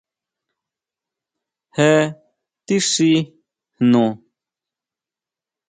[1.75, 1.91] ¿Jé
[2.65, 3.11] tixí
[3.89, 4.05] jnu?